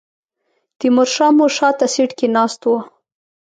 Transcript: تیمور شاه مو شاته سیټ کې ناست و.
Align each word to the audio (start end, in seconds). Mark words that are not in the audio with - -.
تیمور 0.79 1.07
شاه 1.15 1.31
مو 1.37 1.45
شاته 1.57 1.85
سیټ 1.93 2.11
کې 2.17 2.27
ناست 2.35 2.61
و. 2.67 2.73